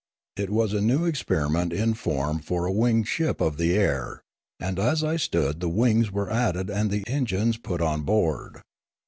[0.35, 4.23] It was a new experiment in form for a winged ship of the air,
[4.59, 8.61] and as I stood the wings were added and the engines put on board.